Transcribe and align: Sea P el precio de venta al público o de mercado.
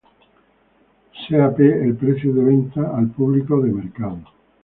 Sea 1.27 1.51
P 1.55 1.59
el 1.63 1.95
precio 1.95 2.33
de 2.33 2.43
venta 2.43 2.97
al 2.97 3.11
público 3.11 3.57
o 3.57 3.61
de 3.61 3.71
mercado. 3.71 4.19